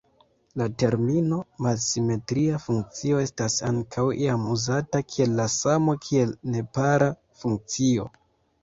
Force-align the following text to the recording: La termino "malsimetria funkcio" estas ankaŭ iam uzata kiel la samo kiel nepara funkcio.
La 0.59 0.65
termino 0.83 1.37
"malsimetria 1.65 2.61
funkcio" 2.65 3.21
estas 3.27 3.59
ankaŭ 3.69 4.07
iam 4.25 4.49
uzata 4.57 5.03
kiel 5.13 5.37
la 5.43 5.47
samo 5.61 5.97
kiel 6.09 6.37
nepara 6.57 7.17
funkcio. 7.45 8.13